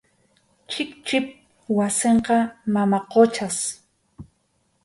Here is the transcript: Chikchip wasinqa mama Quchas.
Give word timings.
Chikchip 0.69 1.25
wasinqa 1.77 2.37
mama 2.73 2.99
Quchas. 3.11 3.57